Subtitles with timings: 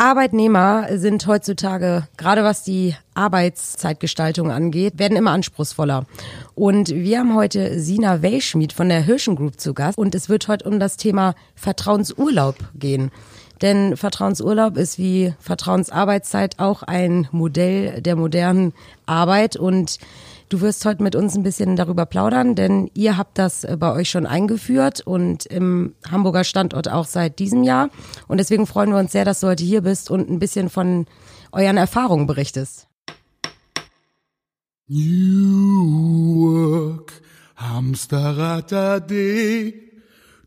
[0.00, 6.06] Arbeitnehmer sind heutzutage, gerade was die Arbeitszeitgestaltung angeht, werden immer anspruchsvoller.
[6.54, 10.48] Und wir haben heute Sina Weilschmied von der Hirschen Group zu Gast und es wird
[10.48, 13.10] heute um das Thema Vertrauensurlaub gehen.
[13.60, 18.72] Denn Vertrauensurlaub ist wie Vertrauensarbeitszeit auch ein Modell der modernen
[19.04, 19.98] Arbeit und
[20.50, 23.92] Du wirst heute mit uns ein bisschen darüber plaudern, denn ihr habt das äh, bei
[23.94, 27.88] euch schon eingeführt und im Hamburger Standort auch seit diesem Jahr.
[28.26, 31.06] Und deswegen freuen wir uns sehr, dass du heute hier bist und ein bisschen von
[31.52, 32.88] euren Erfahrungen berichtest.
[34.88, 37.12] New Work,
[37.54, 39.72] Hamsterrad AD,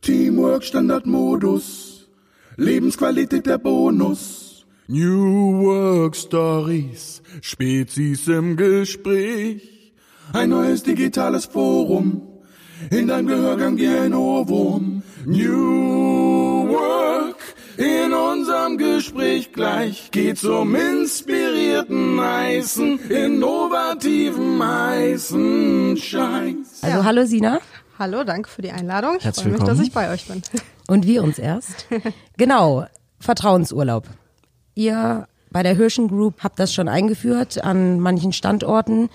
[0.02, 2.10] Teamwork Standardmodus,
[2.58, 4.66] Lebensqualität der Bonus.
[4.90, 9.73] New Work Stories, Spezies im Gespräch.
[10.32, 12.22] Ein neues digitales Forum.
[12.90, 15.04] In deinem Gehörgang wie ein Ohrwurm.
[15.26, 17.36] New Work.
[17.78, 26.84] In unserem Gespräch gleich geht's um inspirierten heißen, innovativen heißen Scheiß.
[26.84, 27.60] Also hallo Sina.
[27.98, 29.16] Hallo, danke für die Einladung.
[29.18, 30.42] Ich Herzlich freue mich, dass ich bei euch bin.
[30.88, 31.88] Und wir uns erst.
[32.38, 32.86] genau,
[33.20, 34.08] Vertrauensurlaub.
[34.76, 39.10] Ihr bei der Hirschen Group habt das schon eingeführt an manchen Standorten.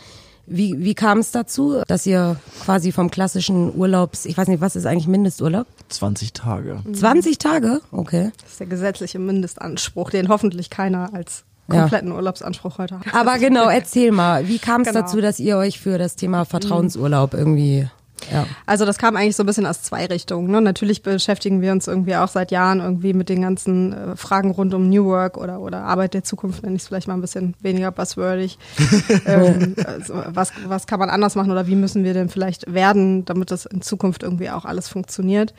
[0.51, 4.77] Wie, wie kam es dazu, dass ihr quasi vom klassischen Urlaubs, ich weiß nicht, was
[4.77, 5.67] ist eigentlich Mindesturlaub?
[5.91, 6.81] 20 Tage.
[6.93, 7.81] 20 Tage?
[7.93, 8.31] Okay.
[8.43, 11.81] Das ist der gesetzliche Mindestanspruch, den hoffentlich keiner als Ja.
[11.81, 13.15] kompletten Urlaubsanspruch heute hat.
[13.15, 15.01] Aber genau, erzähl mal, wie kam es Genau.
[15.01, 17.89] dazu, dass ihr euch für das Thema Vertrauensurlaub irgendwie,
[18.33, 18.47] ja.
[18.67, 20.51] Also das kam eigentlich so ein bisschen aus zwei Richtungen.
[20.51, 20.61] Ne?
[20.61, 24.75] Natürlich beschäftigen wir uns irgendwie auch seit Jahren irgendwie mit den ganzen äh, Fragen rund
[24.75, 27.55] um New Work oder, oder Arbeit der Zukunft, nenne ich es vielleicht mal ein bisschen
[27.61, 28.59] weniger buzzwordig.
[29.27, 33.25] ähm, also was, was kann man anders machen oder wie müssen wir denn vielleicht werden,
[33.25, 35.55] damit das in Zukunft irgendwie auch alles funktioniert.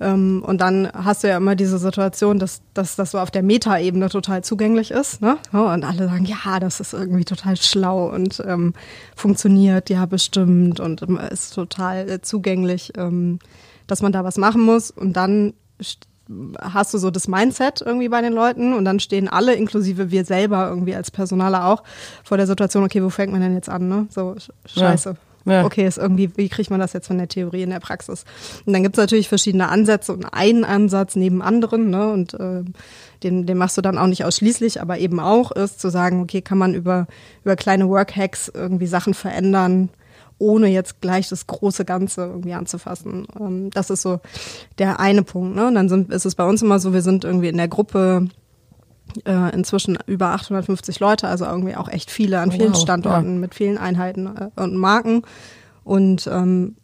[0.00, 3.42] Ähm, und dann hast du ja immer diese Situation, dass, dass das so auf der
[3.44, 5.20] Metaebene total zugänglich ist.
[5.22, 5.36] Ne?
[5.52, 8.74] Und alle sagen, ja, das ist irgendwie total schlau und ähm,
[9.14, 11.00] funktioniert, ja, bestimmt und
[11.30, 13.38] ist total äh, zugänglich, ähm,
[13.86, 14.90] dass man da was machen muss.
[14.90, 15.98] Und dann st-
[16.58, 20.24] hast du so das Mindset irgendwie bei den Leuten und dann stehen alle, inklusive wir
[20.24, 21.82] selber irgendwie als Personaler auch,
[22.24, 23.88] vor der Situation, okay, wo fängt man denn jetzt an?
[23.88, 24.06] Ne?
[24.10, 25.10] So, sch- scheiße.
[25.10, 25.16] Ja.
[25.64, 28.24] Okay, ist irgendwie, wie kriegt man das jetzt von der Theorie in der Praxis?
[28.64, 32.12] Und dann gibt es natürlich verschiedene Ansätze und einen Ansatz neben anderen, ne?
[32.12, 32.62] Und äh,
[33.22, 36.40] den, den machst du dann auch nicht ausschließlich, aber eben auch ist zu sagen, okay,
[36.40, 37.06] kann man über,
[37.44, 39.90] über kleine Workhacks irgendwie Sachen verändern,
[40.38, 43.26] ohne jetzt gleich das große Ganze irgendwie anzufassen.
[43.38, 44.20] Ähm, das ist so
[44.78, 45.56] der eine Punkt.
[45.56, 45.66] Ne?
[45.66, 48.28] Und dann sind, ist es bei uns immer so, wir sind irgendwie in der Gruppe
[49.24, 53.40] äh, inzwischen über 850 Leute, also irgendwie auch echt viele an Oh, vielen wow, Standorten
[53.40, 55.22] mit vielen Einheiten äh, und Marken.
[55.84, 56.76] Und ähm,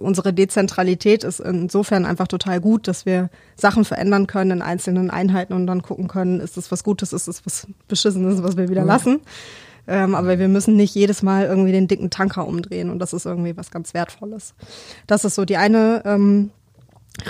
[0.00, 5.52] unsere Dezentralität ist insofern einfach total gut, dass wir Sachen verändern können in einzelnen Einheiten
[5.52, 8.84] und dann gucken können, ist das was Gutes, ist das was Beschissenes, was wir wieder
[8.84, 9.20] lassen.
[9.86, 13.26] Ähm, aber wir müssen nicht jedes Mal irgendwie den dicken Tanker umdrehen und das ist
[13.26, 14.54] irgendwie was ganz Wertvolles.
[15.06, 16.50] Das ist so die eine ähm,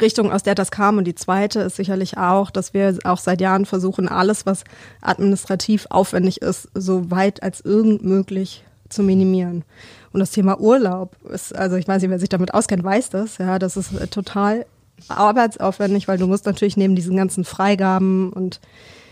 [0.00, 0.98] Richtung, aus der das kam.
[0.98, 4.64] Und die zweite ist sicherlich auch, dass wir auch seit Jahren versuchen, alles, was
[5.00, 9.64] administrativ aufwendig ist, so weit als irgend möglich zu minimieren.
[10.12, 13.38] Und das Thema Urlaub ist, also ich weiß nicht, wer sich damit auskennt, weiß das,
[13.38, 14.66] ja, das ist äh, total
[15.08, 18.60] arbeitsaufwendig, weil du musst natürlich neben diesen ganzen Freigaben und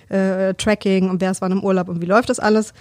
[0.08, 2.72] äh, Tracking und wer ist wann im Urlaub und wie läuft das alles,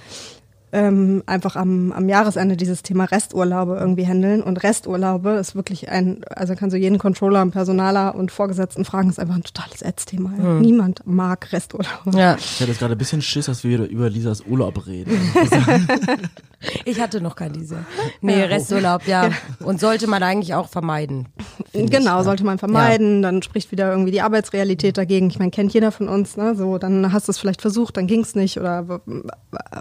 [0.74, 4.42] ähm, einfach am, am Jahresende dieses Thema Resturlaube irgendwie handeln.
[4.42, 9.10] Und Resturlaube ist wirklich ein, also kannst du jeden Controller und Personaler und Vorgesetzten fragen,
[9.10, 10.32] ist einfach ein totales Ätzthema.
[10.60, 12.18] Niemand mag Resturlaube.
[12.18, 15.12] Ja, Ich hatte jetzt gerade ein bisschen Schiss, dass wir wieder über Lisas Urlaub reden.
[16.86, 17.86] ich hatte noch kein diese.
[18.22, 19.30] Nee, Resturlaub, ja.
[19.60, 21.28] Und sollte man eigentlich auch vermeiden.
[21.72, 22.24] ich, Genau, ja.
[22.24, 23.22] sollte man vermeiden.
[23.22, 25.28] Dann spricht wieder irgendwie die Arbeitsrealität dagegen.
[25.28, 26.56] Ich meine, kennt jeder von uns, ne?
[26.56, 29.02] So, dann hast du es vielleicht versucht, dann ging es nicht oder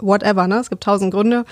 [0.02, 0.56] whatever, ne?
[0.56, 1.44] Es gibt tausend Gründe.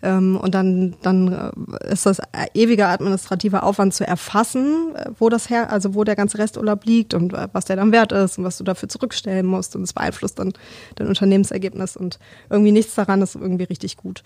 [0.00, 1.52] Ähm, und dann, dann
[1.82, 2.20] äh, ist das
[2.54, 7.14] ewiger administrativer Aufwand zu erfassen, äh, wo das her, also wo der ganze Resturlaub liegt
[7.14, 9.74] und äh, was der dann wert ist und was du dafür zurückstellen musst.
[9.74, 10.52] Und es beeinflusst dann
[10.94, 14.22] dein Unternehmensergebnis und irgendwie nichts daran ist irgendwie richtig gut.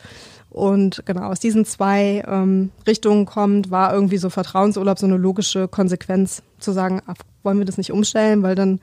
[0.50, 5.68] Und genau, aus diesen zwei ähm, Richtungen kommt, war irgendwie so Vertrauensurlaub so eine logische
[5.68, 8.78] Konsequenz zu sagen, ach, wollen wir das nicht umstellen, weil dann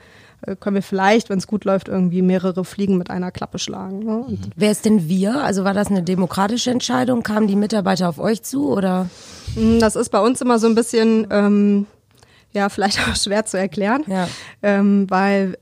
[0.60, 4.00] können wir vielleicht, wenn es gut läuft, irgendwie mehrere Fliegen mit einer Klappe schlagen.
[4.00, 4.18] Ne?
[4.20, 5.44] Und Wer ist denn wir?
[5.44, 7.24] Also war das eine demokratische Entscheidung?
[7.24, 9.08] Kamen die Mitarbeiter auf euch zu oder?
[9.56, 11.88] Mm, Das ist bei uns immer so ein bisschen ähm,
[12.52, 14.28] ja, vielleicht auch schwer zu erklären, Ja.
[14.64, 15.56] ähm, weil,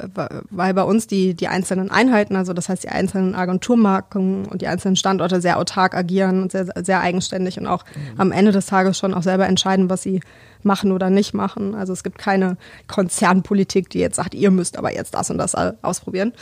[0.52, 4.68] weil bei uns die, die einzelnen Einheiten, also das heißt die einzelnen Agenturmarken und die
[4.68, 7.84] einzelnen Standorte sehr autark agieren und sehr, sehr eigenständig und auch
[8.18, 10.22] am Ende des Tages schon auch selber entscheiden, was sie
[10.64, 11.76] machen oder nicht machen.
[11.76, 12.58] Also es gibt keine
[12.88, 16.34] Konzernpolitik, die jetzt sagt, ihr müsst aber jetzt das und das ausprobieren.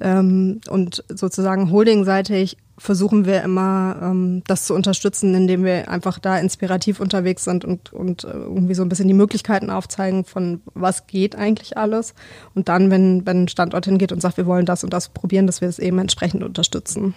[0.00, 6.38] Ähm, und sozusagen holdingseitig versuchen wir immer, ähm, das zu unterstützen, indem wir einfach da
[6.38, 11.06] inspirativ unterwegs sind und, und äh, irgendwie so ein bisschen die Möglichkeiten aufzeigen von was
[11.06, 12.14] geht eigentlich alles.
[12.54, 15.46] Und dann, wenn, wenn ein Standort hingeht und sagt, wir wollen das und das probieren,
[15.46, 17.14] dass wir es eben entsprechend unterstützen.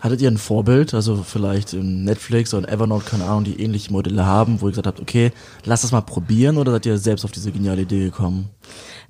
[0.00, 4.26] Hattet ihr ein Vorbild, also vielleicht in Netflix oder Evernote, keine Ahnung, die ähnliche Modelle
[4.26, 5.30] haben, wo ihr gesagt habt, okay,
[5.64, 8.48] lass das mal probieren oder seid ihr selbst auf diese geniale Idee gekommen?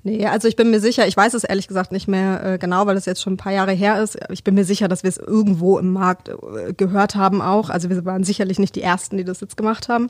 [0.03, 2.85] Nee, also ich bin mir sicher, ich weiß es ehrlich gesagt nicht mehr äh, genau,
[2.85, 4.17] weil es jetzt schon ein paar Jahre her ist.
[4.29, 7.69] Ich bin mir sicher, dass wir es irgendwo im Markt äh, gehört haben auch.
[7.69, 10.09] Also wir waren sicherlich nicht die Ersten, die das jetzt gemacht haben.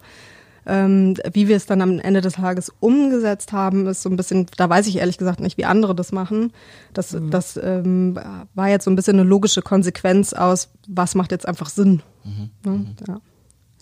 [0.65, 4.45] Ähm, wie wir es dann am Ende des Tages umgesetzt haben, ist so ein bisschen,
[4.57, 6.51] da weiß ich ehrlich gesagt nicht, wie andere das machen.
[6.93, 7.31] Das, Mhm.
[7.31, 8.19] das ähm,
[8.53, 12.01] war jetzt so ein bisschen eine logische Konsequenz aus, was macht jetzt einfach Sinn.
[12.65, 12.85] Ne?
[13.07, 13.19] Ja.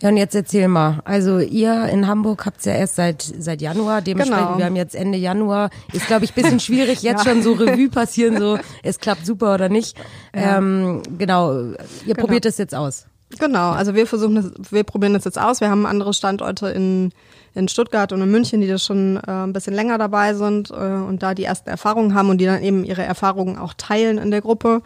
[0.01, 0.99] Ja, und jetzt erzähl mal.
[1.05, 4.57] Also ihr in Hamburg habt's ja erst seit seit Januar, dementsprechend, Genau.
[4.57, 5.69] wir haben jetzt Ende Januar.
[5.93, 7.31] Ist, glaube ich, bisschen schwierig, jetzt Ja.
[7.31, 9.95] schon so Revue passieren, so es klappt super oder nicht.
[10.33, 11.73] Ähm, genau,
[12.07, 13.05] ihr probiert es jetzt aus.
[13.39, 15.61] Genau, also wir versuchen das, wir probieren das jetzt aus.
[15.61, 17.11] Wir haben andere Standorte in,
[17.53, 20.73] in Stuttgart und in München, die das schon äh, ein bisschen länger dabei sind äh,
[20.73, 24.31] und da die ersten Erfahrungen haben und die dann eben ihre Erfahrungen auch teilen in
[24.31, 24.81] der Gruppe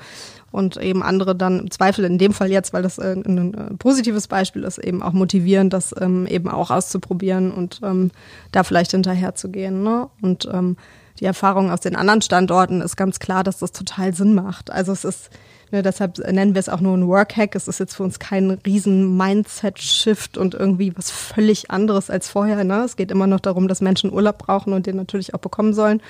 [0.51, 3.73] und eben andere dann im Zweifel in dem Fall jetzt, weil das äh, ein äh,
[3.75, 8.11] positives Beispiel ist, eben auch motivieren, das ähm, eben auch auszuprobieren und ähm,
[8.51, 9.83] da vielleicht hinterher zu gehen.
[9.83, 10.07] Ne?
[10.21, 10.77] Und ähm,
[11.19, 14.71] die Erfahrung aus den anderen Standorten ist ganz klar, dass das total Sinn macht.
[14.71, 15.29] Also es ist
[15.71, 17.55] Ne, deshalb nennen wir es auch nur ein Workhack.
[17.55, 22.63] Es ist jetzt für uns kein riesen Mindset-Shift und irgendwie was völlig anderes als vorher.
[22.63, 22.83] Ne?
[22.83, 26.01] Es geht immer noch darum, dass Menschen Urlaub brauchen und den natürlich auch bekommen sollen.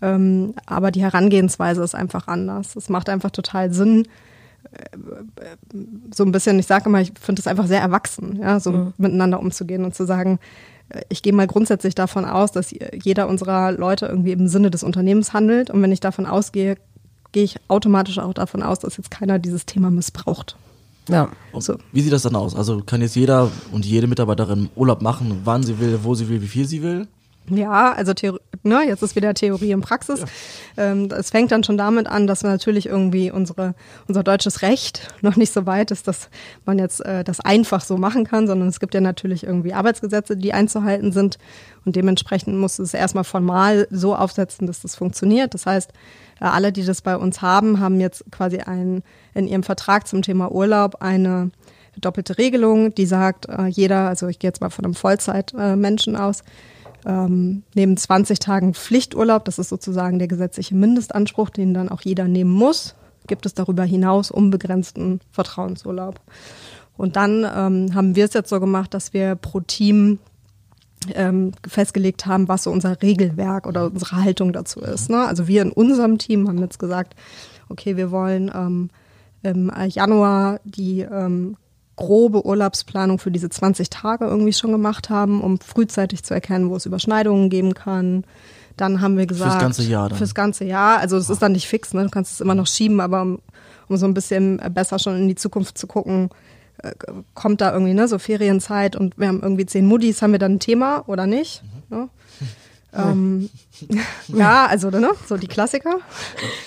[0.00, 2.76] Ähm, aber die Herangehensweise ist einfach anders.
[2.76, 4.08] Es macht einfach total Sinn,
[4.72, 4.98] äh,
[6.14, 9.40] so ein bisschen, ich sage immer, ich finde es einfach sehr erwachsen, ja, so miteinander
[9.40, 10.77] umzugehen und zu sagen, äh,
[11.08, 15.32] ich gehe mal grundsätzlich davon aus, dass jeder unserer Leute irgendwie im Sinne des Unternehmens
[15.32, 15.70] handelt.
[15.70, 16.76] Und wenn ich davon ausgehe,
[17.32, 20.56] gehe ich automatisch auch davon aus, dass jetzt keiner dieses Thema missbraucht.
[21.08, 21.30] Ja.
[21.52, 21.76] Und So.
[21.92, 22.54] Wie sieht das dann aus?
[22.54, 26.42] Also kann jetzt jeder und jede Mitarbeiterin Urlaub machen, wann sie will, wo sie will,
[26.42, 27.06] wie viel sie will?
[27.50, 30.24] Ja, also Theor ne, jetzt ist wieder Theorie und Praxis.
[30.76, 33.74] Ähm, es fängt dann schon damit an, dass natürlich irgendwie unsere,
[34.06, 36.28] unser deutsches Recht noch nicht so weit ist, dass
[36.64, 40.36] man jetzt äh, das einfach so machen kann, sondern es gibt ja natürlich irgendwie Arbeitsgesetze,
[40.36, 41.38] die einzuhalten sind
[41.84, 45.54] und dementsprechend muss es erstmal formal so aufsetzen, dass das funktioniert.
[45.54, 45.90] Das heißt,
[46.40, 49.02] äh, alle, die das bei uns haben, haben jetzt quasi ein,
[49.34, 51.50] in ihrem Vertrag zum Thema Urlaub eine
[52.00, 56.42] doppelte Regelung, die sagt, äh, jeder, also ich gehe jetzt mal von einem Vollzeitmenschen aus,
[57.08, 62.28] ähm, neben 20 Tagen Pflichturlaub, das ist sozusagen der gesetzliche Mindestanspruch, den dann auch jeder
[62.28, 62.94] nehmen muss,
[63.26, 66.20] gibt es darüber hinaus unbegrenzten Vertrauensurlaub.
[66.96, 70.18] Und dann ähm, haben wir es jetzt so gemacht, dass wir pro Team
[71.14, 75.08] ähm, festgelegt haben, was so unser Regelwerk oder unsere Haltung dazu ist.
[75.08, 75.26] Ne?
[75.26, 77.14] Also wir in unserem Team haben jetzt gesagt,
[77.68, 78.90] okay, wir wollen ähm,
[79.42, 81.56] im Januar die ähm,
[81.98, 86.76] grobe Urlaubsplanung für diese 20 Tage irgendwie schon gemacht haben, um frühzeitig zu erkennen, wo
[86.76, 88.24] es Überschneidungen geben kann.
[88.76, 89.60] Dann haben wir gesagt.
[89.60, 90.16] ganze Jahr dann?
[90.16, 90.98] Fürs ganze Jahr.
[91.00, 92.04] Also es ist dann nicht fix, ne?
[92.04, 93.40] Du kannst es immer noch schieben, aber um,
[93.88, 96.30] um so ein bisschen besser schon in die Zukunft zu gucken,
[96.78, 96.92] äh,
[97.34, 100.54] kommt da irgendwie, ne, so Ferienzeit und wir haben irgendwie zehn Muddis, haben wir dann
[100.54, 101.62] ein Thema oder nicht?
[101.90, 102.08] Ne?
[102.90, 103.50] Ähm,
[104.28, 105.98] ja, also ne, so die Klassiker.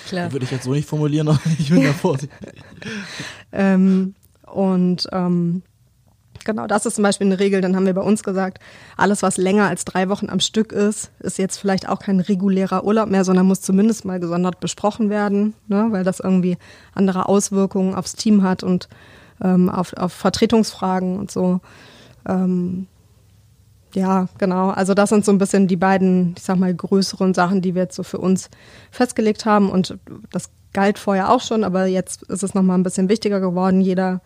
[0.06, 0.30] Klar.
[0.30, 2.38] Würde ich jetzt so nicht formulieren, aber ich bin da vorsichtig.
[3.50, 4.14] Ähm,
[4.46, 5.62] und ähm,
[6.44, 7.60] genau, das ist zum Beispiel eine Regel.
[7.60, 8.58] Dann haben wir bei uns gesagt,
[8.96, 12.84] alles, was länger als drei Wochen am Stück ist, ist jetzt vielleicht auch kein regulärer
[12.84, 16.58] Urlaub mehr, sondern muss zumindest mal gesondert besprochen werden, ne, weil das irgendwie
[16.94, 18.88] andere Auswirkungen aufs Team hat und
[19.42, 21.60] ähm, auf, auf Vertretungsfragen und so.
[22.28, 22.86] Ähm,
[23.94, 24.70] ja, genau.
[24.70, 27.82] Also das sind so ein bisschen die beiden, ich sag mal, größeren Sachen, die wir
[27.82, 28.48] jetzt so für uns
[28.90, 29.70] festgelegt haben.
[29.70, 29.98] Und
[30.30, 33.82] das galt vorher auch schon, aber jetzt ist es nochmal ein bisschen wichtiger geworden.
[33.82, 34.22] Jeder,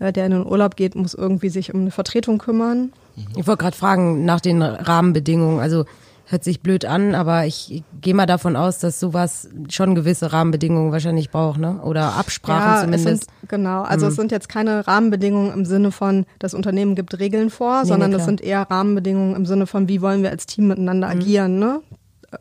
[0.00, 2.92] der in den Urlaub geht, muss irgendwie sich um eine Vertretung kümmern.
[3.36, 5.60] Ich wollte gerade fragen nach den Rahmenbedingungen.
[5.60, 5.84] Also
[6.30, 10.92] hört sich blöd an, aber ich gehe mal davon aus, dass sowas schon gewisse Rahmenbedingungen
[10.92, 11.80] wahrscheinlich braucht, ne?
[11.82, 13.30] Oder Absprachen es zumindest.
[13.30, 13.82] sind, genau.
[13.82, 17.88] Also es sind jetzt keine Rahmenbedingungen im Sinne von, das Unternehmen gibt Regeln vor, Nee,
[17.88, 21.08] sondern nee, das sind eher Rahmenbedingungen im Sinne von, wie wollen wir als Team miteinander
[21.08, 21.80] agieren, ne?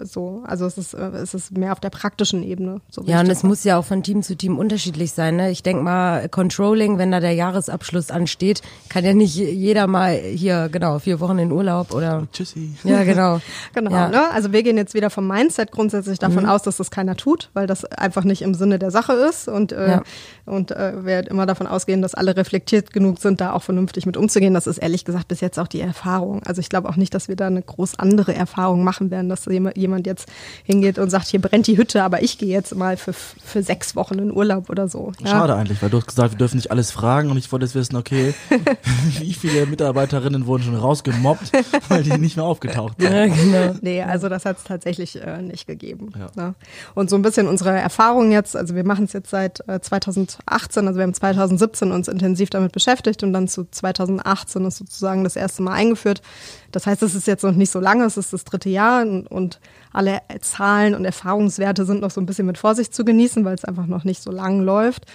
[0.01, 0.43] So.
[0.45, 2.81] Also es ist, äh, es ist mehr auf der praktischen Ebene.
[2.89, 5.37] So Ja, und es muss ja auch von Team zu Team unterschiedlich sein.
[5.37, 5.49] Ne?
[5.51, 10.69] Ich denk mal, Controlling, wenn da der Jahresabschluss ansteht, kann ja nicht jeder mal hier,
[10.69, 12.27] genau, vier Wochen in Urlaub oder.
[12.33, 12.71] Tschüssi.
[12.83, 13.39] Ja, genau.
[13.73, 14.07] Genau, Ja.
[14.09, 14.29] ne?
[14.31, 16.49] Also wir gehen jetzt wieder vom Mindset grundsätzlich davon Mhm.
[16.49, 19.71] aus, dass das keiner tut, weil das einfach nicht im Sinne der Sache ist und,
[19.71, 20.03] äh, Ja.
[20.45, 24.17] und äh, wir immer davon ausgehen, dass alle reflektiert genug sind, da auch vernünftig mit
[24.17, 24.53] umzugehen.
[24.53, 26.41] Das ist ehrlich gesagt bis jetzt auch die Erfahrung.
[26.45, 29.45] Also ich glaube auch nicht, dass wir da eine groß andere Erfahrung machen werden, dass
[29.47, 30.27] jema- jemand jetzt
[30.63, 33.95] hingeht und sagt, hier brennt die Hütte, aber ich gehe jetzt mal für, für sechs
[33.95, 35.11] Wochen in Urlaub oder so.
[35.19, 35.27] Ja.
[35.27, 37.75] Schade eigentlich, weil du hast gesagt, wir dürfen nicht alles fragen und ich wollte jetzt
[37.75, 38.33] wissen, okay,
[39.19, 41.51] wie viele Mitarbeiterinnen wurden schon rausgemobbt,
[41.89, 43.11] weil die nicht mehr aufgetaucht sind.
[43.11, 43.75] Ja, genau.
[43.81, 46.11] Nee, also das hat es tatsächlich äh, nicht gegeben.
[46.17, 46.27] Ja.
[46.35, 46.55] Ne?
[46.95, 50.87] Und so ein bisschen unsere Erfahrung jetzt, also wir machen es jetzt seit äh, 2018,
[50.87, 55.35] also wir haben 2017 uns intensiv damit beschäftigt und dann zu 2018 ist sozusagen das
[55.35, 56.21] erste Mal eingeführt.
[56.71, 59.27] Das heißt, es ist jetzt noch nicht so lange, es ist das dritte Jahr und,
[59.27, 59.59] und
[59.93, 63.65] alle Zahlen und Erfahrungswerte sind noch so ein bisschen mit Vorsicht zu genießen, weil es
[63.65, 65.05] einfach noch nicht so lang läuft.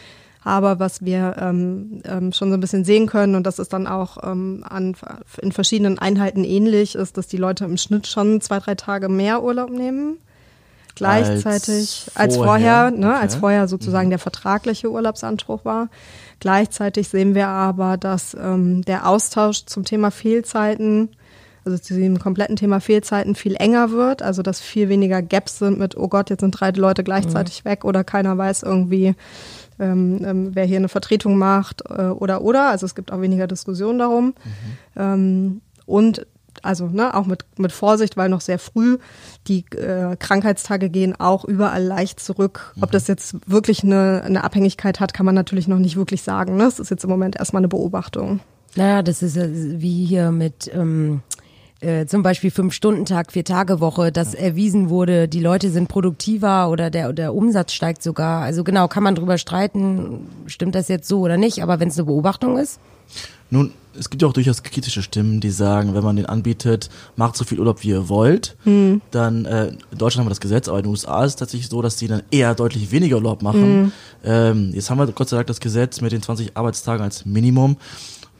[0.44, 3.86] Aber was wir ähm, ähm, schon so ein bisschen sehen können, und das ist dann
[3.86, 4.96] auch ähm, an,
[5.40, 9.42] in verschiedenen Einheiten ähnlich, ist, dass die Leute im Schnitt schon zwei, drei Tage mehr
[9.42, 10.18] Urlaub nehmen.
[10.94, 13.18] Gleichzeitig als, Als vorher, vorher, ne, okay.
[13.22, 15.88] als vorher sozusagen der vertragliche Urlaubsanspruch war.
[16.40, 21.08] Gleichzeitig sehen wir aber, dass ähm, der Austausch zum Thema Fehlzeiten,
[21.64, 25.78] also zu diesem kompletten Thema Fehlzeiten viel enger wird, also dass viel weniger Gaps sind
[25.78, 29.14] mit, oh Gott, jetzt sind drei Leute gleichzeitig weg oder keiner weiß irgendwie,
[29.78, 32.68] ähm, ähm, wer hier eine Vertretung macht äh, oder oder.
[32.68, 34.34] Also es gibt auch weniger Diskussion darum.
[34.96, 36.26] Ähm, und
[36.62, 38.98] also ne, auch mit, mit Vorsicht, weil noch sehr früh
[39.48, 42.74] die äh, Krankheitstage gehen auch überall leicht zurück.
[42.80, 46.56] Ob das jetzt wirklich eine, eine Abhängigkeit hat, kann man natürlich noch nicht wirklich sagen.
[46.56, 46.64] Ne?
[46.64, 48.40] Das ist jetzt im Moment erstmal eine Beobachtung.
[48.76, 51.22] Naja, das ist ja wie hier mit ähm,
[51.82, 57.34] äh, zum Beispiel Fünf-Stunden-Tag, Vier-Tage-Woche, dass erwiesen wurde, die Leute sind produktiver oder der, der
[57.34, 58.42] Umsatz steigt sogar.
[58.42, 61.98] Also genau, kann man drüber streiten, stimmt das jetzt so oder nicht, aber wenn es
[61.98, 62.78] eine Beobachtung ist,
[63.50, 67.36] Nun, es gibt ja auch durchaus kritische Stimmen, die sagen, wenn man den anbietet, macht
[67.36, 68.56] so viel Urlaub, wie ihr wollt,
[69.10, 71.68] dann, äh, in Deutschland haben wir das Gesetz, aber in den USA ist es tatsächlich
[71.68, 73.92] so, dass die dann eher deutlich weniger Urlaub machen.
[74.24, 77.76] Ähm, jetzt haben wir Gott sei Dank das Gesetz mit den 20 Arbeitstagen als Minimum.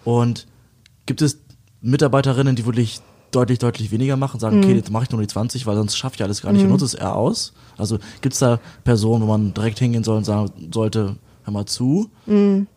[0.04, 0.46] Und
[1.04, 1.38] gibt es
[1.82, 3.00] Mitarbeiterinnen, die wirklich
[3.32, 6.16] deutlich, deutlich weniger machen, sagen, okay, jetzt mache ich nur die 20, weil sonst schaffe
[6.16, 7.52] ich alles gar nicht und nutze es eher aus.
[7.76, 11.66] Also gibt es da Personen, wo man direkt hingehen soll und sagen sollte, hör mal
[11.66, 12.10] zu,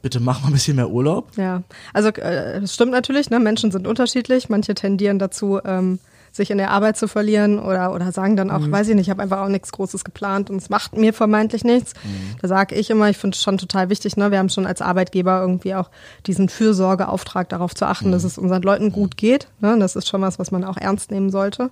[0.01, 1.29] bitte mach mal ein bisschen mehr Urlaub.
[1.37, 3.39] Ja, also äh, das stimmt natürlich, ne?
[3.39, 4.49] Menschen sind unterschiedlich.
[4.49, 5.99] Manche tendieren dazu, ähm,
[6.35, 9.09] sich in der Arbeit zu verlieren oder, oder sagen dann auch, weiß ich nicht, ich
[9.09, 11.93] habe einfach auch nichts Großes geplant und es macht mir vermeintlich nichts.
[12.41, 14.31] Da sage ich immer, ich finde es schon total wichtig, ne?
[14.31, 15.89] wir haben schon als Arbeitgeber irgendwie auch
[16.27, 19.47] diesen Fürsorgeauftrag darauf zu achten, dass es unseren Leuten gut geht.
[19.61, 19.77] Ne?
[19.79, 21.71] Das ist schon was, was man auch ernst nehmen sollte.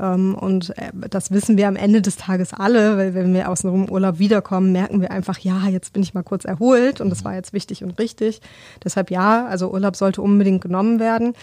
[0.00, 3.64] Ähm, und äh, das wissen wir am Ende des Tages alle, weil wenn wir aus
[3.64, 7.24] einem Urlaub wiederkommen, merken wir einfach, ja, jetzt bin ich mal kurz erholt und das
[7.24, 8.40] war jetzt wichtig und richtig.
[8.82, 11.34] Deshalb ja, also Urlaub sollte unbedingt genommen werden.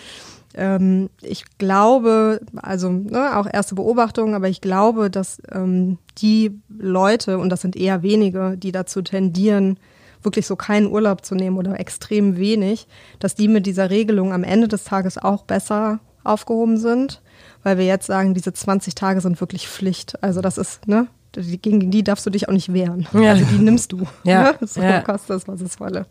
[0.56, 7.38] Ähm, ich glaube, also ne, auch erste Beobachtung, aber ich glaube, dass ähm, die Leute,
[7.38, 9.78] und das sind eher wenige, die dazu tendieren,
[10.24, 12.88] wirklich so keinen Urlaub zu nehmen oder extrem wenig,
[13.20, 17.22] dass die mit dieser Regelung am Ende des Tages auch besser aufgehoben sind,
[17.64, 20.22] weil wir jetzt sagen, diese 20 Tage sind wirklich Pflicht.
[20.24, 23.08] Also das ist, ne, gegen die darfst du dich auch nicht wehren.
[23.14, 23.32] Ja.
[23.32, 24.06] Also die nimmst du.
[24.24, 24.68] Ja, Ne?
[24.68, 25.02] So ja.
[25.02, 26.06] kostet es, was es wolle.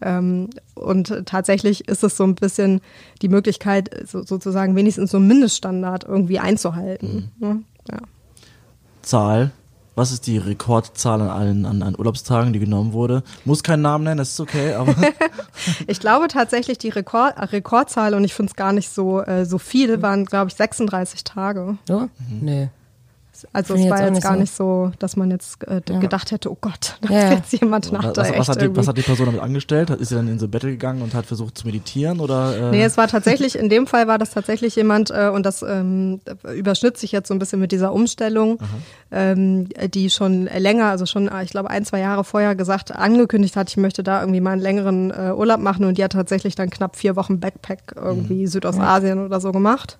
[0.00, 2.80] Ähm, und tatsächlich ist es so ein bisschen
[3.22, 7.30] die Möglichkeit, so, sozusagen wenigstens so einen Mindeststandard irgendwie einzuhalten.
[7.38, 7.62] Ne?
[7.90, 7.98] Ja.
[9.02, 9.52] Zahl.
[9.96, 13.22] Was ist die Rekordzahl an allen an, an Urlaubstagen, die genommen wurde?
[13.44, 14.92] Muss keinen Namen nennen, das ist okay, aber
[15.86, 19.58] Ich glaube tatsächlich die Rekord, Rekordzahl, und ich finde es gar nicht so, äh, so
[19.58, 21.78] viel, waren, glaube ich, 36 Tage.
[21.86, 22.08] so?
[22.28, 22.70] Nee.
[23.52, 24.40] Also Finde es war jetzt jetzt nicht gar so.
[24.40, 27.28] nicht so, dass man jetzt äh, gedacht hätte, oh Gott, da Ja, ja.
[27.28, 29.90] ist jetzt jemand nach was, da was, hat die, was hat die Person damit angestellt?
[29.90, 32.56] Hat- Ist sie dann in so Battle gegangen und hat versucht zu meditieren oder?
[32.56, 35.62] Äh, Nee, es war tatsächlich, in dem Fall war das tatsächlich jemand, äh, und das
[35.62, 36.20] ähm,
[36.54, 38.58] überschnitt sich jetzt so ein bisschen mit dieser Umstellung,
[39.12, 43.56] ähm, die schon länger, also schon, äh, ich glaube, ein, zwei Jahre vorher gesagt, angekündigt
[43.56, 46.54] hat, ich möchte da irgendwie mal einen längeren äh, Urlaub machen und die hat tatsächlich
[46.54, 49.98] dann knapp vier Wochen Backpack irgendwie Südostasien oder so gemacht.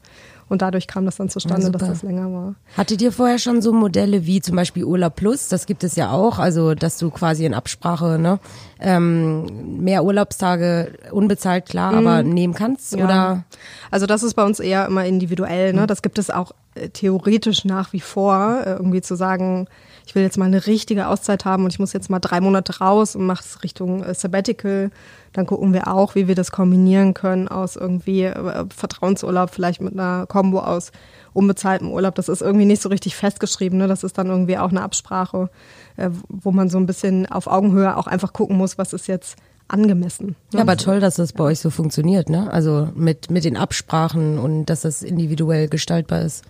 [0.48, 2.54] Und dadurch kam das dann zustande, Ja, dass das länger war.
[2.76, 5.48] Hattet ihr vorher schon so Modelle wie zum Beispiel Urlaub Plus?
[5.48, 8.38] Das gibt es ja auch, also dass du quasi in Absprache ne,
[8.80, 13.04] ähm, mehr Urlaubstage unbezahlt klar, aber nehmen kannst Ja.
[13.04, 13.44] oder
[13.90, 15.72] Also das ist bei uns eher immer individuell.
[15.72, 15.86] Ne?
[15.86, 19.66] Das gibt es auch äh, theoretisch nach wie vor, äh, irgendwie zu sagen,
[20.06, 22.78] ich will jetzt mal eine richtige Auszeit haben und ich muss jetzt mal drei Monate
[22.78, 24.90] raus und mache es Richtung äh, Sabbatical.
[25.32, 29.94] Dann gucken wir auch, wie wir das kombinieren können aus irgendwie äh, Vertrauensurlaub, vielleicht mit
[29.94, 30.92] einer Kombo aus
[31.32, 32.14] unbezahltem Urlaub.
[32.14, 33.78] Das ist irgendwie nicht so richtig festgeschrieben.
[33.78, 33.88] Ne?
[33.88, 35.50] Das ist dann irgendwie auch eine Absprache,
[35.96, 39.36] äh, wo man so ein bisschen auf Augenhöhe auch einfach gucken muss, was ist jetzt
[39.66, 40.36] angemessen.
[40.52, 42.52] Ja, aber toll, dass das bei euch so funktioniert, ne?
[42.52, 46.44] Also mit, mit den Absprachen und dass das individuell gestaltbar ist.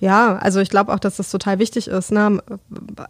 [0.00, 2.12] Ja, also ich glaube auch, dass das total wichtig ist.
[2.12, 2.42] Ne?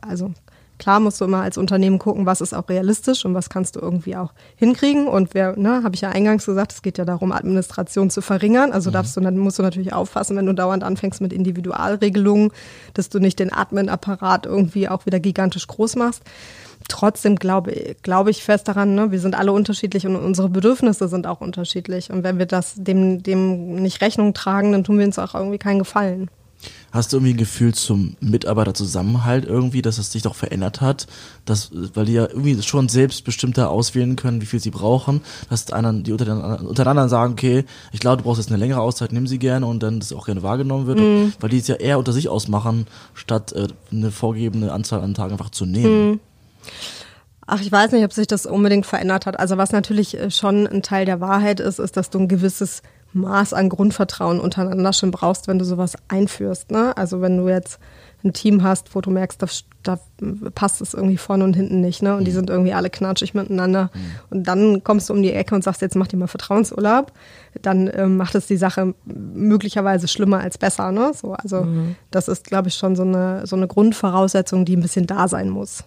[0.00, 0.33] Also
[0.78, 3.80] klar musst du immer als Unternehmen gucken, was ist auch realistisch und was kannst du
[3.80, 5.06] irgendwie auch hinkriegen.
[5.06, 8.73] Und wer, ne, habe ich ja eingangs gesagt, es geht ja darum, Administration zu verringern.
[8.73, 8.94] Also mhm.
[8.94, 12.50] darfst du, dann musst du natürlich aufpassen, wenn du dauernd anfängst mit Individualregelungen,
[12.94, 16.23] dass du nicht den Admin-Apparat irgendwie auch wieder gigantisch groß machst
[16.88, 21.26] trotzdem glaube glaube ich fest daran, ne, wir sind alle unterschiedlich und unsere Bedürfnisse sind
[21.26, 22.11] auch unterschiedlich.
[22.11, 25.59] Und wenn wir das dem, dem nicht Rechnung tragen, dann tun wir uns auch irgendwie
[25.59, 26.28] keinen Gefallen.
[26.94, 31.08] Hast du irgendwie ein Gefühl zum Mitarbeiterzusammenhalt irgendwie, dass es sich doch verändert hat?
[31.44, 35.20] Dass, weil die ja irgendwie schon selbstbestimmter auswählen können, wie viel sie brauchen,
[35.50, 39.26] dass einer, die untereinander, sagen, okay, ich glaube, du brauchst jetzt eine längere Auszeit, nimm
[39.26, 41.32] sie gerne und dann das auch gerne wahrgenommen wird, mhm.
[41.40, 45.32] weil die es ja eher unter sich ausmachen, statt äh, eine vorgegebene Anzahl an Tagen
[45.32, 46.10] einfach zu nehmen.
[46.10, 46.20] Mhm.
[47.44, 49.40] Ach, ich weiß nicht, ob sich das unbedingt verändert hat.
[49.40, 52.82] Also was natürlich äh, schon ein Teil der Wahrheit ist, ist, dass du ein gewisses
[53.14, 56.71] Maß an Grundvertrauen untereinander schon brauchst, wenn du sowas einführst.
[56.71, 56.97] Ne?
[56.97, 57.78] Also wenn du jetzt
[58.25, 59.47] ein Team hast, wo du merkst, da,
[59.83, 59.99] da
[60.54, 62.16] passt es irgendwie vorne und hinten nicht, ne?
[62.16, 62.37] Und die mhm.
[62.37, 63.90] sind irgendwie alle knatschig miteinander.
[63.92, 64.00] Mhm.
[64.30, 67.12] Und dann kommst du um die Ecke und sagst, jetzt mach dir mal Vertrauensurlaub,
[67.61, 71.12] dann ähm, macht es die Sache möglicherweise schlimmer als besser, ne?
[71.14, 71.97] So, also mhm.
[72.11, 75.50] das ist, glaube ich, schon so eine, so eine Grundvoraussetzung, die ein bisschen da sein
[75.50, 75.85] muss.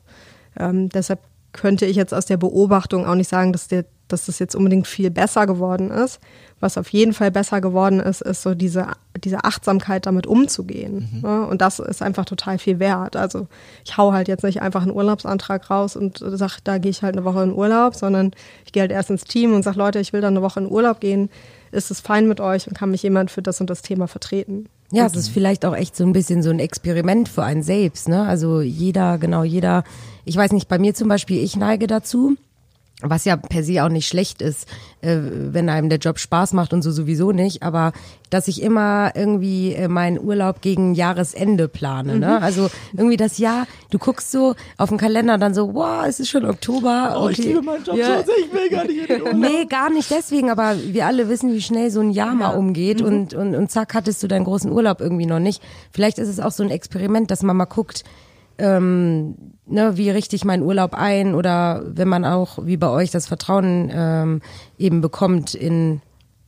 [0.60, 1.20] Ähm, deshalb
[1.54, 4.86] könnte ich jetzt aus der Beobachtung auch nicht sagen, dass, der, dass das jetzt unbedingt
[4.86, 6.20] viel besser geworden ist.
[6.60, 8.88] Was auf jeden Fall besser geworden ist, ist so diese,
[9.24, 11.08] diese Achtsamkeit damit umzugehen.
[11.14, 11.22] Mhm.
[11.24, 13.16] Ja, und das ist einfach total viel wert.
[13.16, 13.48] Also
[13.86, 17.16] ich hau halt jetzt nicht einfach einen Urlaubsantrag raus und sage, da gehe ich halt
[17.16, 18.32] eine Woche in Urlaub, sondern
[18.66, 20.72] ich gehe halt erst ins Team und sage, Leute, ich will da eine Woche in
[20.72, 21.30] Urlaub gehen.
[21.72, 24.68] Ist es fein mit euch und kann mich jemand für das und das Thema vertreten?
[24.92, 28.08] Ja, es ist vielleicht auch echt so ein bisschen so ein Experiment für einen selbst,
[28.08, 28.24] ne?
[28.24, 29.84] Also jeder, genau, jeder,
[30.24, 32.38] ich weiß nicht, bei mir zum Beispiel, ich neige dazu,
[33.02, 34.68] was ja per se auch nicht schlecht ist,
[35.02, 37.94] äh, wenn einem der Job Spaß macht und so sowieso nicht, aber
[38.32, 42.18] dass ich immer irgendwie äh, meinen Urlaub gegen Jahresende plane.
[42.18, 42.38] Ne?
[42.38, 42.44] Mhm.
[42.44, 46.30] Also irgendwie das Jahr, du guckst so auf den Kalender dann so, wow, es ist
[46.30, 47.16] schon Oktober.
[47.16, 47.34] Oh, okay.
[47.34, 48.24] ich liebe meinen Job ja.
[48.24, 49.38] so, ich will gar nicht in den Urlaub.
[49.38, 52.34] Nee, gar nicht deswegen, aber wir alle wissen, wie schnell so ein Jahr ja.
[52.34, 53.06] mal umgeht mhm.
[53.06, 55.62] und, und, und zack, hattest du deinen großen Urlaub irgendwie noch nicht.
[55.92, 58.04] Vielleicht ist es auch so ein Experiment, dass man mal guckt,
[58.58, 59.36] ähm,
[59.68, 63.28] ne, wie richte ich meinen Urlaub ein oder wenn man auch wie bei euch das
[63.28, 64.42] Vertrauen ähm,
[64.78, 66.02] eben bekommt in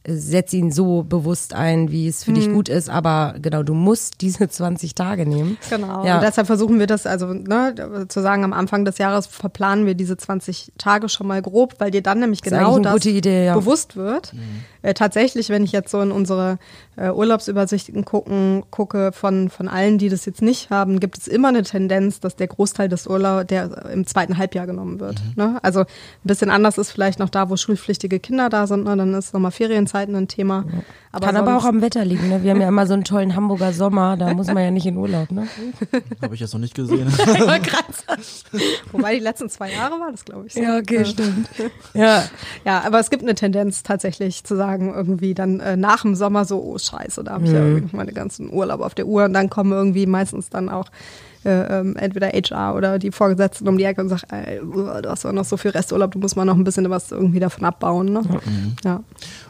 [0.07, 2.35] setz ihn so bewusst ein, wie es für mhm.
[2.35, 5.57] dich gut ist, aber genau, du musst diese 20 Tage nehmen.
[5.69, 6.05] Genau.
[6.05, 6.15] Ja.
[6.15, 9.95] Und deshalb versuchen wir das, also ne, zu sagen, am Anfang des Jahres verplanen wir
[9.95, 13.55] diese 20 Tage schon mal grob, weil dir dann nämlich genau das, das Idee, ja.
[13.55, 14.33] bewusst wird.
[14.33, 14.63] Mhm.
[14.81, 16.57] Äh, tatsächlich, wenn ich jetzt so in unsere
[16.95, 21.49] äh, Urlaubsübersichten gucken, gucke von, von allen, die das jetzt nicht haben, gibt es immer
[21.49, 25.21] eine Tendenz, dass der Großteil des Urlaubs der im zweiten Halbjahr genommen wird.
[25.21, 25.33] Mhm.
[25.35, 25.59] Ne?
[25.61, 25.85] Also ein
[26.23, 28.95] bisschen anders ist vielleicht noch da, wo schulpflichtige Kinder da sind, ne?
[28.95, 29.51] dann ist nochmal
[29.89, 30.65] Ferienzeiten ein Thema.
[30.71, 30.81] Ja.
[31.11, 32.29] Aber Kann aber auch am Wetter liegen.
[32.29, 32.43] Ne?
[32.43, 34.95] Wir haben ja immer so einen tollen Hamburger Sommer, da muss man ja nicht in
[34.95, 35.31] Urlaub.
[35.31, 35.47] Ne?
[36.21, 37.07] Habe ich jetzt noch nicht gesehen.
[38.91, 40.53] Wobei die letzten zwei Jahre war das, glaube ich.
[40.53, 40.61] So.
[40.61, 41.49] Ja, okay, stimmt.
[41.93, 42.23] Ja.
[42.63, 46.45] ja, aber es gibt eine Tendenz tatsächlich zu sagen, irgendwie dann äh, nach dem Sommer
[46.45, 47.55] so, oh scheiße, da habe ich mhm.
[47.55, 50.85] ja irgendwie meine ganzen Urlaub auf der Uhr und dann kommen irgendwie meistens dann auch
[51.45, 55.23] äh, ähm, entweder HR oder die Vorgesetzten um die Ecke und sagen, ey, du hast
[55.23, 58.11] doch noch so viel Resturlaub, du musst mal noch ein bisschen was irgendwie davon abbauen.
[58.11, 58.21] Ne?
[58.21, 58.75] Mhm.
[58.83, 59.03] Ja.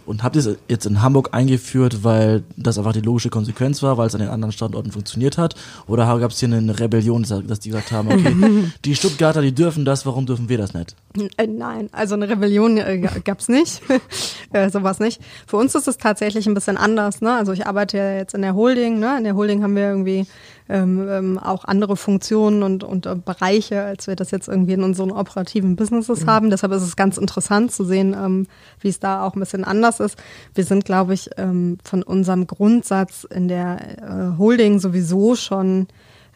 [0.09, 3.99] Und habt ihr es jetzt in Hamburg eingeführt, weil das einfach die logische Konsequenz war,
[3.99, 5.53] weil es an den anderen Standorten funktioniert hat?
[5.85, 9.85] Oder gab es hier eine Rebellion, dass die gesagt haben, okay, die Stuttgarter, die dürfen
[9.85, 10.95] das, warum dürfen wir das nicht?
[11.37, 13.83] Äh, nein, also eine Rebellion äh, gab es nicht,
[14.51, 15.21] äh, sowas nicht.
[15.45, 17.21] Für uns ist es tatsächlich ein bisschen anders.
[17.21, 17.31] Ne?
[17.31, 18.97] Also ich arbeite ja jetzt in der Holding.
[18.97, 19.15] Ne?
[19.19, 20.25] In der Holding haben wir irgendwie
[20.69, 24.83] ähm, ähm, auch andere Funktionen und, und äh, Bereiche, als wir das jetzt irgendwie in
[24.83, 26.29] unseren operativen Businesses mhm.
[26.29, 26.49] haben.
[26.51, 28.45] Deshalb ist es ganz interessant zu sehen, ähm,
[28.79, 30.17] wie es da auch ein bisschen anders ist.
[30.53, 35.87] Wir sind, glaube ich, ähm, von unserem Grundsatz in der äh, Holding sowieso schon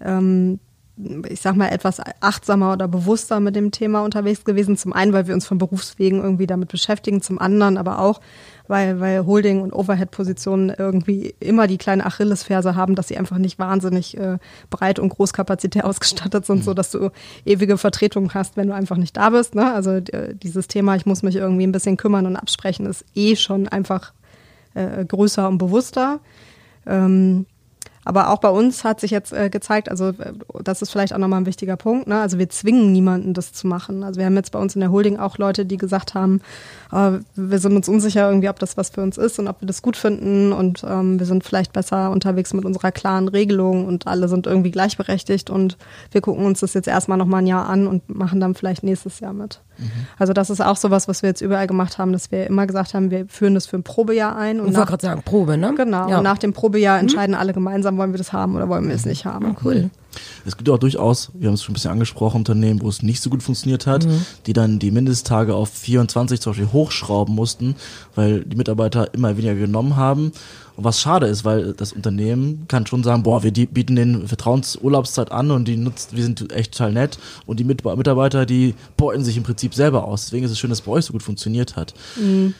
[0.01, 0.59] ähm,
[1.27, 4.77] ich sag mal, etwas achtsamer oder bewusster mit dem Thema unterwegs gewesen.
[4.77, 8.21] Zum einen, weil wir uns von Berufswegen irgendwie damit beschäftigen, zum anderen aber auch,
[8.67, 13.57] weil, weil Holding- und Overhead-Positionen irgendwie immer die kleine Achillesferse haben, dass sie einfach nicht
[13.57, 14.37] wahnsinnig äh,
[14.69, 16.63] breit und großkapazitär ausgestattet sind, mhm.
[16.63, 17.09] so dass du
[17.43, 19.55] ewige Vertretungen hast, wenn du einfach nicht da bist.
[19.55, 19.73] Ne?
[19.73, 23.67] Also dieses Thema, ich muss mich irgendwie ein bisschen kümmern und absprechen, ist eh schon
[23.67, 24.13] einfach
[24.75, 26.19] äh, größer und bewusster.
[26.85, 27.47] Ähm,
[28.05, 31.17] Aber auch bei uns hat sich jetzt äh, gezeigt, also äh, das ist vielleicht auch
[31.17, 32.19] nochmal ein wichtiger Punkt, ne?
[32.19, 34.03] also wir zwingen niemanden, das zu machen.
[34.03, 36.41] Also wir haben jetzt bei uns in der Holding auch Leute, die gesagt haben,
[36.91, 39.67] äh, wir sind uns unsicher irgendwie, ob das was für uns ist und ob wir
[39.67, 44.07] das gut finden und ähm, wir sind vielleicht besser unterwegs mit unserer klaren Regelung und
[44.07, 45.77] alle sind irgendwie gleichberechtigt und
[46.11, 49.19] wir gucken uns das jetzt erstmal nochmal ein Jahr an und machen dann vielleicht nächstes
[49.19, 49.61] Jahr mit.
[49.77, 49.91] Mhm.
[50.17, 52.93] Also das ist auch sowas, was wir jetzt überall gemacht haben, dass wir immer gesagt
[52.93, 54.59] haben, wir führen das für ein Probejahr ein.
[54.59, 55.73] Und ich wollte gerade sagen, Probe, ne?
[55.75, 56.09] Genau.
[56.09, 56.17] Ja.
[56.17, 57.01] Und nach dem Probejahr mhm.
[57.01, 57.41] entscheiden mhm.
[57.41, 59.55] alle gemeinsam, wollen wir das haben oder wollen wir es nicht haben.
[59.63, 59.89] Cool.
[60.45, 63.21] Es gibt auch durchaus, wir haben es schon ein bisschen angesprochen, Unternehmen, wo es nicht
[63.21, 64.25] so gut funktioniert hat, mhm.
[64.45, 67.75] die dann die Mindesttage auf 24 zum Beispiel hochschrauben mussten,
[68.15, 70.31] weil die Mitarbeiter immer weniger genommen haben.
[70.75, 75.31] Und was schade ist, weil das Unternehmen kann schon sagen, boah, wir bieten den Vertrauensurlaubszeit
[75.31, 79.37] an und die nutzt, wir sind echt total nett und die Mitarbeiter, die beuten sich
[79.37, 80.25] im Prinzip selber aus.
[80.25, 81.93] Deswegen ist es schön, dass es bei euch so gut funktioniert hat.
[82.15, 82.55] Mhm.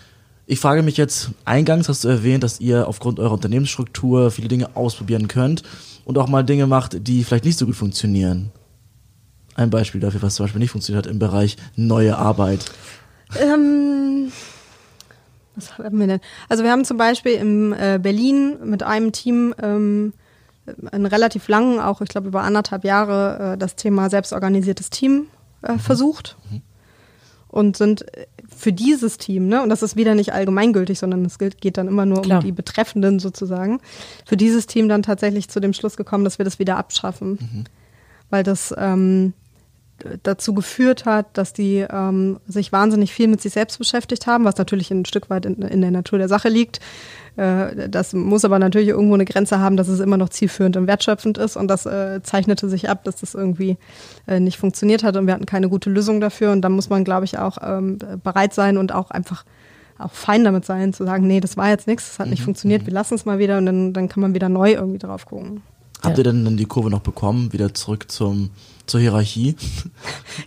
[0.46, 4.76] Ich frage mich jetzt, eingangs hast du erwähnt, dass ihr aufgrund eurer Unternehmensstruktur viele Dinge
[4.76, 5.64] ausprobieren könnt
[6.06, 8.52] und auch mal Dinge macht, die vielleicht nicht so gut funktionieren.
[9.56, 12.66] Ein Beispiel dafür, was zum Beispiel nicht funktioniert hat im Bereich neue Arbeit.
[13.40, 14.32] Ähm,
[15.56, 16.20] was haben wir denn?
[16.50, 20.14] Also wir haben zum Beispiel in äh, Berlin mit einem Team ähm,
[20.92, 25.28] einen relativ langen, auch ich glaube über anderthalb Jahre, äh, das Thema selbstorganisiertes Team
[25.62, 25.80] äh, mhm.
[25.80, 26.38] versucht.
[26.50, 26.62] Mhm.
[27.50, 28.06] Und sind
[28.56, 32.06] für dieses Team, ne, und das ist wieder nicht allgemeingültig, sondern es geht dann immer
[32.06, 32.40] nur Klar.
[32.40, 33.80] um die Betreffenden sozusagen,
[34.26, 37.38] für dieses Team dann tatsächlich zu dem Schluss gekommen, dass wir das wieder abschaffen.
[37.40, 37.64] Mhm.
[38.32, 39.34] Weil das ähm,
[40.24, 44.58] dazu geführt hat, dass die ähm, sich wahnsinnig viel mit sich selbst beschäftigt haben, was
[44.58, 46.80] natürlich ein Stück weit in, in der Natur der Sache liegt.
[47.36, 50.88] Äh, das muss aber natürlich irgendwo eine Grenze haben, dass es immer noch zielführend und
[50.88, 51.56] wertschöpfend ist.
[51.56, 53.78] Und das äh, zeichnete sich ab, dass das irgendwie
[54.28, 56.52] äh, nicht funktioniert hat und wir hatten keine gute Lösung dafür.
[56.52, 59.46] Und da muss man, glaube ich, auch ähm, bereit sein und auch einfach
[60.00, 62.46] auch fein damit sein, zu sagen, nee, das war jetzt nichts, das hat nicht mhm.
[62.46, 62.88] funktioniert, mhm.
[62.88, 65.62] wir lassen es mal wieder und dann, dann kann man wieder neu irgendwie drauf gucken.
[66.02, 68.50] Habt ihr denn dann die Kurve noch bekommen, wieder zurück zum
[68.86, 69.56] zur Hierarchie?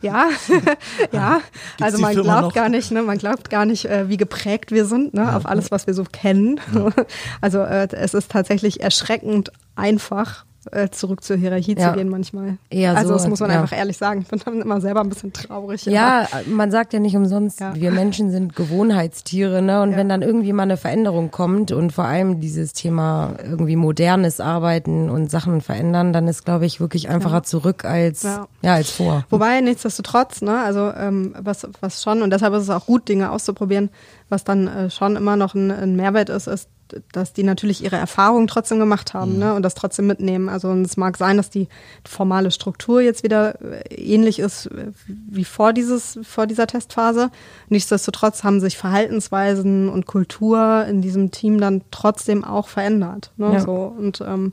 [0.03, 0.29] Ja,
[1.13, 1.41] ja.
[1.81, 2.55] also man Firma glaubt noch?
[2.55, 5.37] gar nicht, ne, man glaubt gar nicht, äh, wie geprägt wir sind, ne, ja.
[5.37, 6.61] auf alles, was wir so kennen.
[6.75, 6.91] Ja.
[7.41, 10.45] Also äh, es ist tatsächlich erschreckend einfach,
[10.91, 11.91] zurück zur Hierarchie ja.
[11.91, 12.59] zu gehen manchmal.
[12.71, 13.61] Eher also so, das muss man ja.
[13.61, 14.23] einfach ehrlich sagen.
[14.23, 15.87] Ich bin dann immer selber ein bisschen traurig.
[15.87, 16.57] Ja, immer.
[16.57, 17.75] man sagt ja nicht umsonst, ja.
[17.75, 19.83] wir Menschen sind Gewohnheitstiere, ne?
[19.83, 24.41] Und wenn dann irgendwie mal eine Veränderung kommt und vor allem dieses Thema irgendwie modernes
[24.41, 28.47] Arbeiten und Sachen verändern, dann ist, glaube ich, wirklich einfacher zurück als ja.
[28.63, 29.25] als vor.
[29.31, 30.61] Wobei nichtsdestotrotz, ne?
[30.61, 33.91] Also ähm, was was schon und deshalb ist es auch gut, Dinge auszuprobieren.
[34.29, 36.69] Was dann äh, schon immer noch ein, ein Mehrwert ist, ist
[37.13, 39.39] dass die natürlich ihre Erfahrungen trotzdem gemacht haben mhm.
[39.39, 40.49] ne, und das trotzdem mitnehmen.
[40.49, 41.69] Also es mag sein, dass die
[42.07, 47.31] formale Struktur jetzt wieder äh, ähnlich ist äh, wie vor, dieses, vor dieser Testphase.
[47.69, 53.33] Nichtsdestotrotz haben sich Verhaltensweisen und Kultur in diesem Team dann trotzdem auch verändert.
[53.37, 53.61] Ne, ja.
[53.61, 53.95] so.
[53.97, 54.53] Und ähm,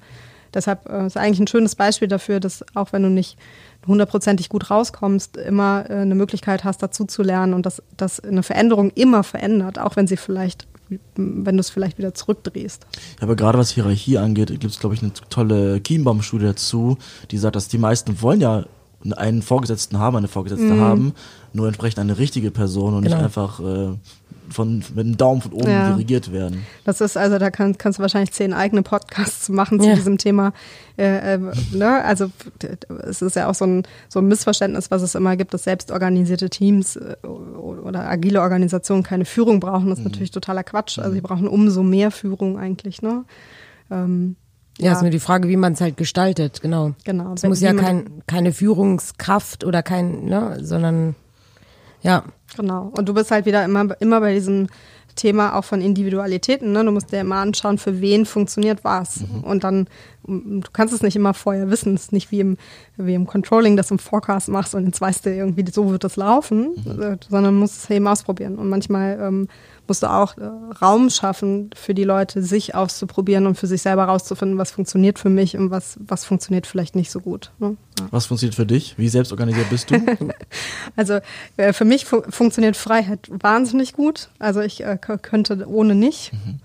[0.54, 3.38] deshalb äh, ist eigentlich ein schönes Beispiel dafür, dass auch wenn du nicht
[3.86, 8.92] hundertprozentig gut rauskommst, immer eine Möglichkeit hast, dazu zu lernen und dass, dass eine Veränderung
[8.92, 10.68] immer verändert, auch wenn sie vielleicht
[11.16, 12.86] wenn du es vielleicht wieder zurückdrehst.
[13.20, 16.98] Ja, aber gerade was Hierarchie angeht, gibt es, glaube ich, eine tolle Kienbaum-Studie dazu,
[17.32, 18.66] die sagt, dass die meisten wollen ja
[19.12, 20.82] einen Vorgesetzten haben, eine Vorgesetzte mhm.
[20.82, 21.14] haben,
[21.52, 23.18] nur entsprechend eine richtige Person und genau.
[23.18, 23.98] nicht einfach äh,
[24.50, 25.92] von, mit einem Daumen von oben ja.
[25.92, 26.66] dirigiert werden.
[26.86, 29.96] Das ist also, da kann, kannst du wahrscheinlich zehn eigene Podcasts machen zu ja.
[29.96, 30.54] diesem Thema.
[30.98, 31.40] Äh, äh,
[31.72, 32.04] ne?
[32.04, 32.32] Also
[33.08, 36.50] es ist ja auch so ein, so ein Missverständnis, was es immer gibt, dass selbstorganisierte
[36.50, 39.90] Teams äh, oder agile Organisationen keine Führung brauchen.
[39.90, 40.12] Das ist mhm.
[40.12, 41.00] natürlich totaler Quatsch.
[41.00, 41.24] Also sie mhm.
[41.24, 43.02] brauchen umso mehr Führung eigentlich.
[43.02, 43.26] Ne?
[43.90, 44.36] Ähm,
[44.80, 46.94] ja, ja, ist nur die Frage, wie man es halt gestaltet, genau.
[47.04, 47.34] Genau.
[47.34, 51.16] Es muss ja kein, keine Führungskraft oder kein, ne, sondern
[52.04, 52.24] ja.
[52.56, 52.92] Genau.
[52.96, 54.68] Und du bist halt wieder immer, immer bei diesem
[55.16, 56.72] Thema auch von Individualitäten.
[56.72, 56.84] Ne?
[56.84, 59.22] Du musst dir immer anschauen, für wen funktioniert was.
[59.22, 59.44] Mhm.
[59.44, 59.88] Und dann,
[60.26, 61.96] du kannst es nicht immer vorher wissen.
[61.96, 62.58] Es ist nicht wie im,
[62.98, 66.16] wie im Controlling, das im Forecast machst und jetzt weißt du irgendwie, so wird das
[66.16, 67.02] laufen, mhm.
[67.02, 68.58] Äh, sondern musst es eben ausprobieren.
[68.58, 69.48] Und manchmal ähm,
[69.88, 70.44] musst du auch äh,
[70.82, 75.30] Raum schaffen für die Leute, sich auszuprobieren und für sich selber rauszufinden, was funktioniert für
[75.30, 77.52] mich und was, was funktioniert vielleicht nicht so gut.
[77.60, 77.76] Ne?
[78.00, 78.08] Ja.
[78.12, 78.98] Was funktioniert für dich?
[78.98, 79.96] Wie selbstorganisiert bist du?
[80.96, 81.20] also
[81.58, 84.30] äh, für mich fu funktioniert Freiheit wahnsinnig gut.
[84.40, 86.32] Also ich äh, könnte ohne nicht.
[86.34, 86.60] Mhm.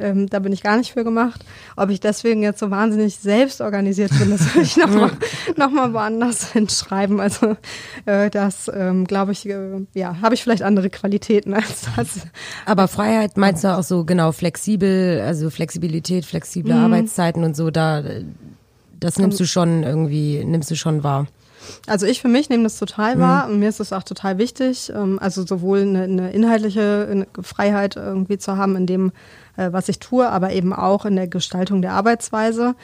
[0.00, 1.44] Ähm, da bin ich gar nicht für gemacht.
[1.76, 5.12] Ob ich deswegen jetzt so wahnsinnig selbst organisiert bin, das würde ich nochmal
[5.56, 7.20] noch mal woanders hinschreiben.
[7.20, 7.56] Also
[8.06, 12.26] äh, das, ähm, glaube ich, äh, ja, habe ich vielleicht andere Qualitäten als das.
[12.66, 16.84] Aber Freiheit meinst du auch so genau flexibel, also Flexibilität, flexible mhm.
[16.84, 18.02] Arbeitszeiten und so, da
[19.00, 21.26] das nimmst du schon irgendwie, nimmst du schon wahr.
[21.86, 23.54] Also ich für mich nehme das total wahr mhm.
[23.54, 28.38] und mir ist es auch total wichtig, ähm, also sowohl eine, eine inhaltliche Freiheit irgendwie
[28.38, 29.12] zu haben in dem,
[29.56, 32.74] äh, was ich tue, aber eben auch in der Gestaltung der Arbeitsweise.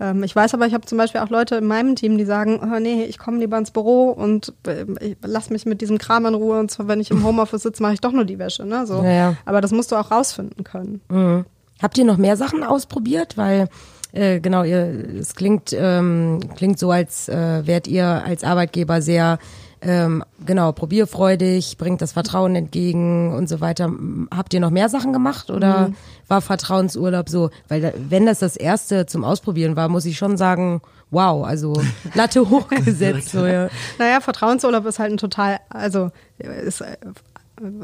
[0.00, 2.60] Ähm, ich weiß aber, ich habe zum Beispiel auch Leute in meinem Team, die sagen,
[2.62, 6.34] oh, nee, ich komme lieber ins Büro und äh, lass mich mit diesem Kram in
[6.34, 6.58] Ruhe.
[6.58, 8.64] Und zwar, wenn ich im Homeoffice sitze, mache ich doch nur die Wäsche.
[8.64, 8.86] Ne?
[8.86, 9.02] So.
[9.02, 9.36] Ja, ja.
[9.44, 11.00] Aber das musst du auch rausfinden können.
[11.08, 11.44] Mhm.
[11.82, 13.36] Habt ihr noch mehr Sachen ausprobiert?
[13.36, 13.68] Weil
[14.14, 19.38] äh, genau, ihr, es klingt ähm, klingt so, als äh, wärt ihr als Arbeitgeber sehr
[19.82, 23.92] ähm, genau probierfreudig, bringt das Vertrauen entgegen und so weiter.
[24.34, 25.90] Habt ihr noch mehr Sachen gemacht oder
[26.28, 27.50] war Vertrauensurlaub so?
[27.68, 31.74] Weil da, wenn das das erste zum Ausprobieren war, muss ich schon sagen, wow, also
[32.14, 33.30] Latte hochgesetzt.
[33.30, 33.68] so, ja.
[33.98, 36.96] Naja, Vertrauensurlaub ist halt ein total, also ist äh,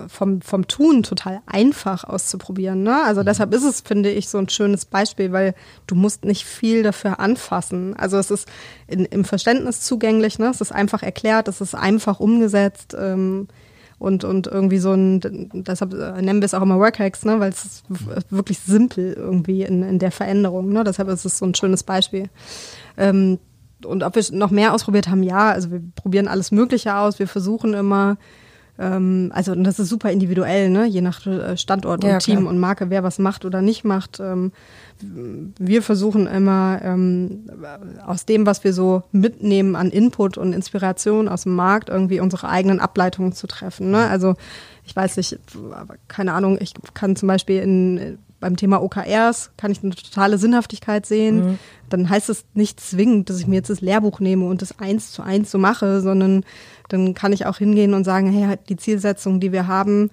[0.08, 2.82] vom, vom Tun total einfach auszuprobieren.
[2.82, 3.04] Ne?
[3.04, 5.54] Also deshalb ist es, finde ich, so ein schönes Beispiel, weil
[5.86, 7.94] du musst nicht viel dafür anfassen.
[7.96, 8.48] Also es ist
[8.88, 10.48] in, im Verständnis zugänglich, ne?
[10.48, 12.96] es ist einfach erklärt, es ist einfach umgesetzt.
[12.98, 13.48] Ähm,
[14.00, 15.20] und, und irgendwie so ein,
[15.52, 17.38] deshalb äh, nennen wir es auch immer Workhacks, ne?
[17.38, 17.84] weil es ist
[18.30, 20.72] wirklich simpel irgendwie in, in der Veränderung.
[20.72, 20.84] Ne?
[20.84, 22.30] Deshalb ist es so ein schönes Beispiel.
[22.96, 23.38] Ähm,
[23.84, 27.28] und ob wir noch mehr ausprobiert haben, ja, also wir probieren alles Mögliche aus, wir
[27.28, 28.16] versuchen immer,
[28.80, 30.86] ähm, also und das ist super individuell, ne?
[30.86, 32.50] je nach äh, Standort Ja, und Team klar.
[32.50, 34.18] und Marke, wer was macht oder nicht macht.
[34.20, 34.52] Ähm,
[35.58, 37.44] wir versuchen immer ähm,
[38.04, 42.48] aus dem, was wir so mitnehmen an Input und Inspiration aus dem Markt, irgendwie unsere
[42.48, 43.90] eigenen Ableitungen zu treffen.
[43.90, 44.08] Ne?
[44.08, 44.34] Also
[44.84, 45.38] ich weiß nicht,
[45.72, 50.38] aber keine Ahnung, ich kann zum Beispiel in, beim Thema OKRs, kann ich eine totale
[50.38, 51.58] Sinnhaftigkeit sehen.
[51.88, 55.12] Dann heißt es nicht zwingend, dass ich mir jetzt das Lehrbuch nehme und das eins
[55.12, 56.44] zu eins so mache, sondern
[56.88, 60.10] dann kann ich auch hingehen und sagen, hey, die Zielsetzung, die wir haben,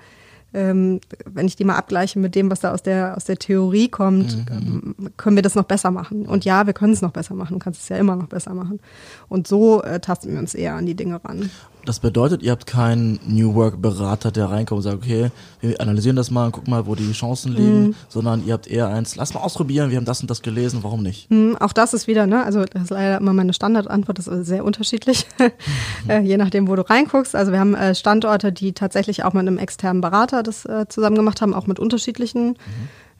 [0.53, 3.89] ähm, wenn ich die mal abgleiche mit dem, was da aus der, aus der Theorie
[3.89, 6.25] kommt, ähm, können wir das noch besser machen.
[6.25, 7.53] Und ja, wir können es noch besser machen.
[7.53, 8.79] Du kannst es ja immer noch besser machen.
[9.27, 11.49] Und so äh, tasten wir uns eher an die Dinge ran.
[11.87, 16.17] Das bedeutet, ihr habt keinen New Work Berater, der reinkommt und sagt, okay, wir analysieren
[16.17, 19.33] das mal und gucken mal, wo die Chancen liegen, sondern ihr habt eher eins, lass
[19.33, 21.29] mal ausprobieren, wir haben das und das gelesen, warum nicht?
[21.29, 24.47] Hm, Auch das ist wieder, ne, also das ist leider immer meine Standardantwort, das ist
[24.47, 25.27] sehr unterschiedlich,
[26.09, 27.37] äh, je nachdem, wo du reinguckst.
[27.37, 31.15] Also wir haben äh, Standorte, die tatsächlich auch mit einem externen Berater das äh, zusammen
[31.15, 32.57] gemacht haben, auch mit unterschiedlichen.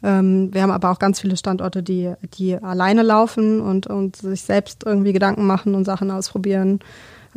[0.03, 4.41] Ähm, wir haben aber auch ganz viele Standorte, die, die alleine laufen und, und sich
[4.41, 6.79] selbst irgendwie Gedanken machen und Sachen ausprobieren.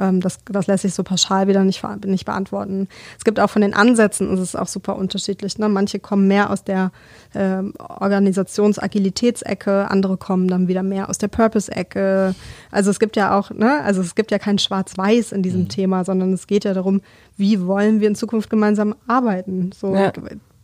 [0.01, 2.89] Ähm, das, das lässt sich so pauschal wieder nicht, nicht beantworten.
[3.19, 5.59] Es gibt auch von den Ansätzen, ist es auch super unterschiedlich.
[5.59, 5.69] Ne?
[5.69, 6.91] Manche kommen mehr aus der
[7.35, 12.35] ähm, Organisationsagilitätsecke, andere kommen dann wieder mehr aus der Purpose-Ecke.
[12.71, 16.05] Also es gibt ja auch, ne, also es gibt ja kein Schwarz-Weiß in diesem Thema,
[16.05, 17.01] sondern es geht ja darum,
[17.37, 19.71] wie wollen wir in Zukunft gemeinsam arbeiten.
[19.73, 20.13] So Ja.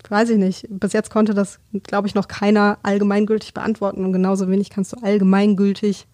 [0.09, 0.67] weiß ich nicht.
[0.71, 4.99] Bis jetzt konnte das, glaube ich, noch keiner allgemeingültig beantworten und genauso wenig kannst du
[5.03, 6.07] allgemeingültig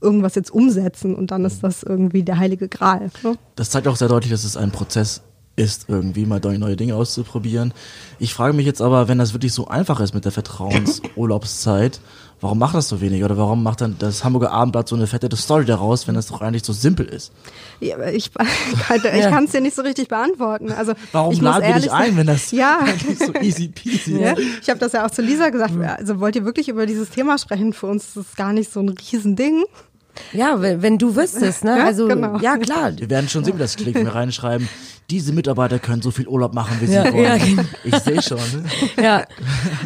[0.00, 3.10] irgendwas jetzt umsetzen und dann ist das irgendwie der heilige Gral.
[3.22, 3.36] Ne?
[3.56, 5.22] Das zeigt auch sehr deutlich, dass es ein Prozess
[5.58, 7.72] ist, irgendwie mal neue Dinge auszuprobieren.
[8.18, 12.00] Ich frage mich jetzt aber, wenn das wirklich so einfach ist mit der Vertrauensurlaubszeit,
[12.40, 13.24] warum macht das so wenig?
[13.24, 16.42] Oder warum macht dann das Hamburger Abendblatt so eine fette Story daraus, wenn das doch
[16.42, 17.32] eigentlich so simpel ist?
[17.80, 18.30] Ja, ich
[18.94, 19.30] ich Ja.
[19.30, 20.72] kann es dir nicht so richtig beantworten.
[20.72, 22.78] Also Warum ich laden wir dich ein, wenn das ja.
[22.82, 24.42] eigentlich so easy peasy Ja, ist?
[24.62, 25.72] ich habe das ja auch zu Lisa gesagt.
[25.80, 27.72] Also wollt ihr wirklich über dieses Thema sprechen?
[27.72, 29.64] Für uns ist es gar nicht so ein Riesending.
[30.32, 31.78] Ja, wenn, wenn du wüsstest, ne?
[31.78, 32.38] Ja, also genau.
[32.38, 32.92] ja klar.
[32.96, 34.68] Wir werden schon sehen, wie das klingt, wenn wir reinschreiben,
[35.10, 37.22] diese Mitarbeiter können so viel Urlaub machen, wie sie Ja, wollen.
[37.24, 37.62] ja, genau.
[37.84, 38.38] Ich sehe schon.
[38.38, 38.64] ne?
[39.02, 39.24] Ja,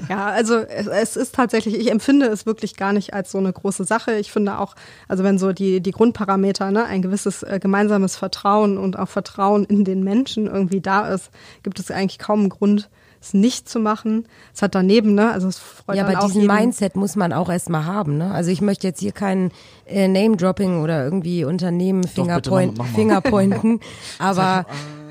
[0.09, 3.53] Ja, also es, es ist tatsächlich, ich empfinde es wirklich gar nicht als so eine
[3.53, 4.15] große Sache.
[4.15, 4.75] Ich finde auch,
[5.09, 9.65] also wenn so die, die Grundparameter, ne, ein gewisses äh, gemeinsames Vertrauen und auch Vertrauen
[9.65, 11.31] in den Menschen irgendwie da ist,
[11.63, 12.89] gibt es eigentlich kaum einen Grund,
[13.23, 14.27] es nicht zu machen.
[14.55, 17.33] Es hat daneben, ne, also es freut ja, aber auch diesen jeden- Mindset muss man
[17.33, 18.33] auch erstmal haben, ne?
[18.33, 19.51] Also ich möchte jetzt hier kein
[19.87, 22.85] äh, Name-Dropping oder irgendwie Unternehmen Fingerpoint, mal.
[22.95, 23.81] Fingerpointen,
[24.19, 24.65] aber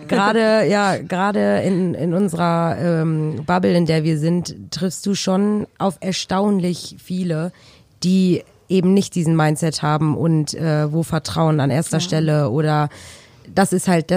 [0.08, 5.68] gerade ja gerade in in unserer ähm, Bubble, in der wir sind, triffst du schon
[5.78, 7.52] auf erstaunlich viele,
[8.04, 12.90] die eben nicht diesen Mindset haben und äh, wo Vertrauen an erster Stelle oder
[13.54, 14.12] das ist halt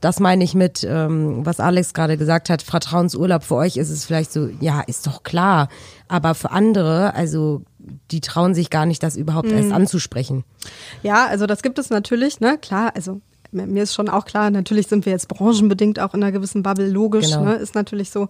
[0.00, 4.04] das, meine ich mit, ähm, was Alex gerade gesagt hat, Vertrauensurlaub für euch ist es
[4.04, 5.68] vielleicht so, ja, ist doch klar,
[6.08, 7.62] aber für andere, also
[8.10, 10.44] die trauen sich gar nicht, das überhaupt erst anzusprechen.
[11.02, 13.20] Ja, also das gibt es natürlich, ne, klar, also
[13.52, 16.88] mir ist schon auch klar, natürlich sind wir jetzt branchenbedingt auch in einer gewissen Bubble,
[16.90, 17.44] logisch, Genau.
[17.44, 18.28] ne, ist natürlich so.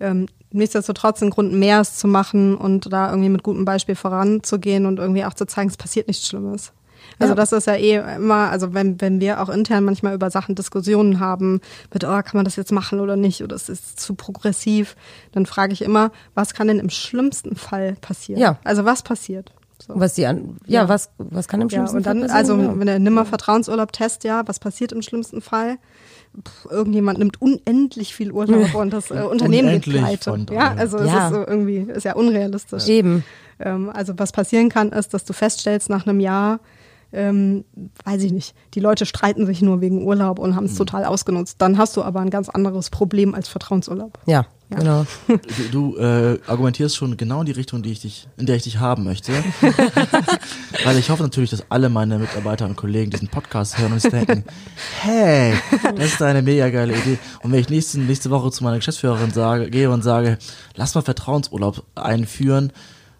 [0.00, 4.98] Ähm, nichtsdestotrotz ein Grund, mehr zu machen und da irgendwie mit gutem Beispiel voranzugehen und
[4.98, 6.72] irgendwie auch zu zeigen, es passiert nichts Schlimmes.
[7.18, 7.34] Also Ja.
[7.36, 11.20] das ist ja eh immer, also wenn, wenn wir auch intern manchmal über Sachen Diskussionen
[11.20, 11.60] haben,
[11.92, 14.96] mit, oh, kann man das jetzt machen oder nicht, oder es ist zu progressiv,
[15.32, 18.40] dann frage ich immer, was kann denn im schlimmsten Fall passieren?
[18.40, 18.58] Ja.
[18.64, 19.52] Also was passiert?
[19.86, 19.92] So.
[19.96, 20.88] Was die an, ja, Ja.
[20.88, 22.78] was, was kann im Ja, schlimmsten und dann, Fall also passieren?
[22.80, 25.76] wenn der nimmer Vertrauensurlaub-Test, ja, was passiert im schlimmsten Fall?
[26.42, 30.30] Puh, irgendjemand nimmt unendlich viel Urlaub und das äh, Unternehmen geht Unendlich pleite.
[30.30, 31.26] von Ja, also es Ja.
[31.28, 32.88] ist so irgendwie, ist ja unrealistisch.
[32.88, 33.24] Eben.
[33.60, 36.60] Ähm, also was passieren kann, ist, dass du feststellst nach einem Jahr,
[37.14, 37.64] ähm,
[38.04, 41.56] weiß ich nicht, die Leute streiten sich nur wegen Urlaub und haben es total ausgenutzt.
[41.60, 44.18] Dann hast du aber ein ganz anderes Problem als Vertrauensurlaub.
[44.26, 44.76] Ja, Ja.
[44.78, 45.06] genau.
[45.70, 48.64] Du, du äh, argumentierst schon genau in die Richtung, die ich dich, in der ich
[48.64, 49.32] dich haben möchte.
[50.84, 54.10] Weil ich hoffe natürlich, dass alle meine Mitarbeiter und Kollegen diesen Podcast hören und sich
[54.10, 54.44] denken,
[55.00, 55.54] hey,
[55.96, 57.18] das ist eine mega geile Idee.
[57.42, 60.38] Und wenn ich nächste, nächste Woche zu meiner Geschäftsführerin sage, gehe und sage,
[60.74, 62.72] lass mal Vertrauensurlaub einführen,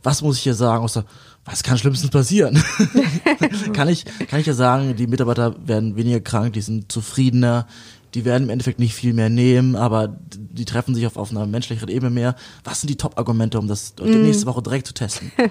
[0.02, 0.84] was muss ich hier sagen?
[0.84, 1.04] Außer,
[1.44, 2.62] was kann schlimmstens passieren?
[3.72, 7.66] kann ich, kann ich ja sagen, die Mitarbeiter werden weniger krank, die sind zufriedener,
[8.14, 10.16] die werden im Endeffekt nicht viel mehr nehmen, aber
[10.54, 12.36] die treffen sich auf, auf einer menschlicheren Ebene mehr.
[12.62, 15.32] Was sind die Top-Argumente, um das nächste Woche direkt zu testen?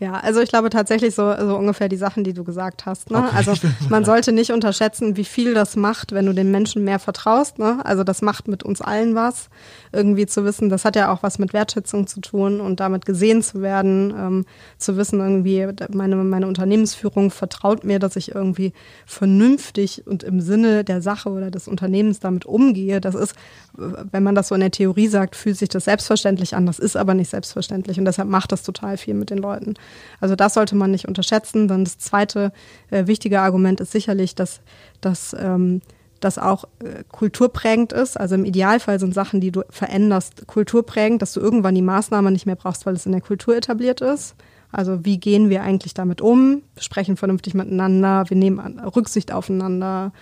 [0.00, 3.10] Ja, also ich glaube tatsächlich so, so ungefähr die Sachen, die du gesagt hast.
[3.10, 3.18] Ne?
[3.18, 3.28] Okay.
[3.34, 3.52] Also
[3.88, 7.58] man sollte nicht unterschätzen, wie viel das macht, wenn du den Menschen mehr vertraust.
[7.58, 7.84] Ne?
[7.84, 9.48] Also das macht mit uns allen was,
[9.92, 13.42] irgendwie zu wissen, das hat ja auch was mit Wertschätzung zu tun und damit gesehen
[13.42, 14.46] zu werden, ähm,
[14.78, 18.72] zu wissen irgendwie, meine, meine Unternehmensführung vertraut mir, dass ich irgendwie
[19.06, 21.87] vernünftig und im Sinne der Sache oder des Unternehmens
[22.20, 23.00] damit umgehe.
[23.00, 23.34] Das ist,
[23.74, 26.66] wenn man das so in der Theorie sagt, fühlt sich das selbstverständlich an.
[26.66, 29.74] Das ist aber nicht selbstverständlich und deshalb macht das total viel mit den Leuten.
[30.20, 31.68] Also das sollte man nicht unterschätzen.
[31.68, 32.52] Dann das zweite
[32.90, 34.60] äh, wichtige Argument ist sicherlich, dass,
[35.00, 35.80] dass ähm,
[36.20, 38.18] das auch äh, kulturprägend ist.
[38.18, 42.46] Also im Idealfall sind Sachen, die du veränderst, kulturprägend, dass du irgendwann die Maßnahme nicht
[42.46, 44.34] mehr brauchst, weil es in der Kultur etabliert ist.
[44.70, 46.62] Also wie gehen wir eigentlich damit um?
[46.74, 50.12] Wir sprechen vernünftig miteinander, wir nehmen Rücksicht aufeinander.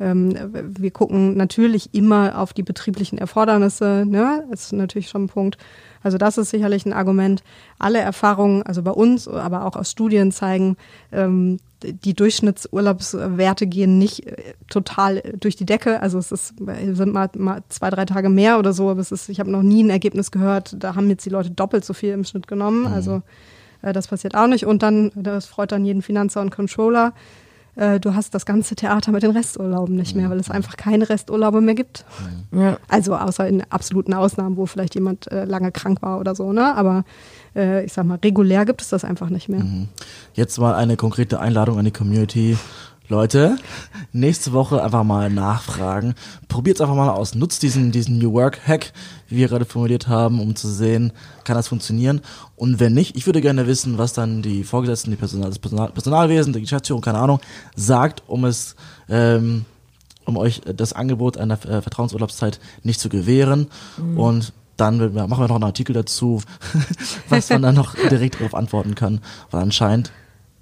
[0.00, 4.44] Ähm, wir gucken natürlich immer auf die betrieblichen Erfordernisse, ne?
[4.50, 5.56] ist natürlich schon ein Punkt.
[6.02, 7.42] Also das ist sicherlich ein Argument.
[7.78, 10.76] Alle Erfahrungen, also bei uns, aber auch aus Studien zeigen,
[11.12, 16.00] ähm, die Durchschnittsurlaubswerte gehen nicht äh, total durch die Decke.
[16.00, 19.28] Also es ist, sind mal, mal zwei, drei Tage mehr oder so, aber es ist,
[19.28, 22.12] ich habe noch nie ein Ergebnis gehört, da haben jetzt die Leute doppelt so viel
[22.12, 22.86] im Schnitt genommen.
[22.86, 23.22] Also
[23.82, 24.66] äh, das passiert auch nicht.
[24.66, 27.12] Und dann, das freut dann jeden Finanzer und Controller,
[27.76, 31.08] äh, du hast das ganze Theater mit den Resturlauben nicht mehr, weil es einfach keine
[31.08, 32.04] Resturlaube mehr gibt.
[32.52, 32.78] Ja.
[32.88, 36.74] Also außer in absoluten Ausnahmen, wo vielleicht jemand äh, lange krank war oder so, ne?
[36.74, 37.04] Aber
[37.56, 39.62] äh, ich sag mal, regulär gibt es das einfach nicht mehr.
[40.34, 42.56] Jetzt mal eine konkrete Einladung an die Community.
[43.08, 43.56] Leute,
[44.12, 46.14] nächste Woche einfach mal nachfragen.
[46.48, 47.34] Probiert's einfach mal aus.
[47.34, 48.92] Nutzt diesen, diesen New Work Hack,
[49.28, 51.12] wie wir gerade formuliert haben, um zu sehen,
[51.44, 52.22] kann das funktionieren.
[52.56, 55.90] Und wenn nicht, ich würde gerne wissen, was dann die Vorgesetzten, die Personal, das Personal,
[55.90, 57.40] Personalwesen, die Geschäftsführung, keine Ahnung,
[57.76, 58.74] sagt, um es,
[59.10, 59.66] ähm,
[60.24, 63.66] um euch das Angebot einer äh, Vertrauensurlaubszeit nicht zu gewähren.
[64.16, 66.40] Und dann wird- machen wir noch einen Artikel dazu,
[67.28, 70.10] was man dann noch direkt darauf antworten kann, weil anscheinend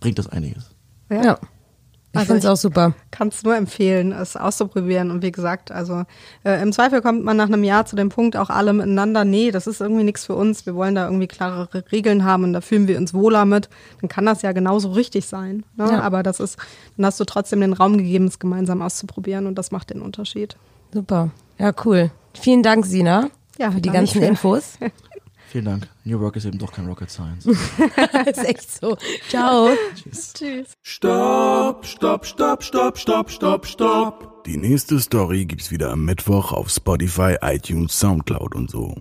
[0.01, 0.65] bringt das einiges.
[1.09, 1.39] ja.
[2.15, 2.93] Ich Also finde es auch super.
[3.11, 5.11] Kann es nur empfehlen, es auszuprobieren.
[5.11, 6.05] Und wie gesagt, also
[6.45, 9.51] äh, im Zweifel kommt man nach einem Jahr zu dem Punkt auch alle miteinander, nee,
[9.51, 10.67] das ist irgendwie nichts für uns.
[10.67, 13.71] Wir wollen da irgendwie klarere Regeln haben und da fühlen wir uns wohler mit.
[14.03, 15.65] Dann kann das ja genauso richtig sein.
[15.77, 15.89] Ne?
[15.91, 16.01] Ja.
[16.03, 16.59] Aber das ist,
[16.99, 20.57] dann hast du trotzdem den Raum gegeben, es gemeinsam auszuprobieren und das macht den Unterschied.
[20.93, 21.31] Super.
[21.59, 22.11] Ja, cool.
[22.35, 24.79] Vielen Dank, Sina, Ja, für die ganzen für- Infos.
[25.53, 25.89] Vielen Dank.
[26.05, 27.45] New Work ist eben doch kein Rocket Science.
[28.27, 28.97] ist echt so.
[29.29, 29.69] Ciao.
[29.95, 30.73] Tschüss.
[30.81, 34.45] Stopp, stopp, stopp, stopp, stopp, stopp, stopp.
[34.47, 38.95] Die nächste Story gibt's wieder am Mittwoch auf Spotify, iTunes, Soundcloud und so.